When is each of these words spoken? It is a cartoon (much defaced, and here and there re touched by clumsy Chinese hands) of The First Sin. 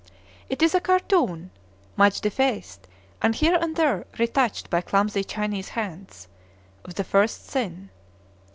It 0.49 0.63
is 0.63 0.73
a 0.73 0.79
cartoon 0.81 1.51
(much 1.95 2.21
defaced, 2.21 2.87
and 3.21 3.35
here 3.35 3.55
and 3.61 3.75
there 3.75 4.07
re 4.17 4.25
touched 4.25 4.71
by 4.71 4.81
clumsy 4.81 5.23
Chinese 5.23 5.69
hands) 5.77 6.27
of 6.83 6.95
The 6.95 7.03
First 7.03 7.47
Sin. 7.47 7.91